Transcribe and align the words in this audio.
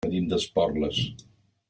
Venim 0.05 0.29
d'Esporles. 0.31 1.03